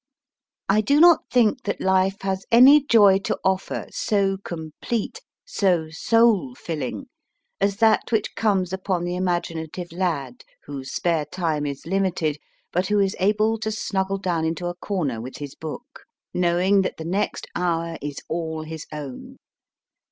[0.67, 5.91] I do not think that life has any joy to offer so com plete, so
[5.91, 7.05] soul filling
[7.59, 12.39] as that which comes upon the imaginative lad, whose spare time is limited,
[12.73, 16.97] but who is able to snuggle down into a corner with his book, knowing that
[16.97, 19.37] the next hour is all his own.